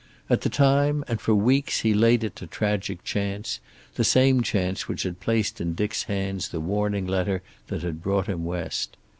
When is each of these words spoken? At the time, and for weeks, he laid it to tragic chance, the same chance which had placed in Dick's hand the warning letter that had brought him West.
At 0.31 0.41
the 0.41 0.49
time, 0.49 1.03
and 1.07 1.21
for 1.21 1.35
weeks, 1.35 1.81
he 1.81 1.93
laid 1.93 2.23
it 2.23 2.35
to 2.37 2.47
tragic 2.47 3.03
chance, 3.03 3.59
the 3.93 4.03
same 4.03 4.41
chance 4.41 4.87
which 4.87 5.03
had 5.03 5.19
placed 5.19 5.61
in 5.61 5.75
Dick's 5.75 6.05
hand 6.05 6.41
the 6.51 6.59
warning 6.59 7.05
letter 7.05 7.43
that 7.67 7.83
had 7.83 8.01
brought 8.01 8.25
him 8.25 8.43
West. 8.43 8.97